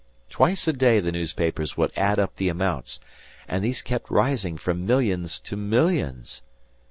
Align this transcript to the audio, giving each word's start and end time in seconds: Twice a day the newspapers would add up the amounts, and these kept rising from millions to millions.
Twice 0.31 0.67
a 0.67 0.73
day 0.73 0.99
the 0.99 1.11
newspapers 1.11 1.77
would 1.77 1.91
add 1.95 2.17
up 2.17 2.37
the 2.37 2.49
amounts, 2.49 2.99
and 3.47 3.63
these 3.63 3.83
kept 3.83 4.09
rising 4.09 4.57
from 4.57 4.83
millions 4.83 5.39
to 5.41 5.55
millions. 5.55 6.41